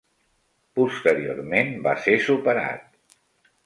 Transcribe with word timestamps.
Posteriorment 0.79 1.71
va 1.91 1.97
ser 2.09 2.19
superat. 2.31 2.95